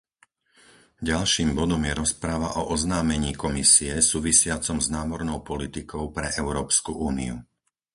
[1.09, 7.35] Ďalším bodom je rozprava o oznámení Komisie súvisiacom s námornou politikou pre Európsku úniu.